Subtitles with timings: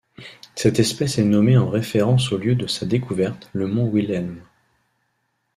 [0.55, 4.41] Cette espèce est nommée en référence au lieu de sa découverte, le mont Wilhelm.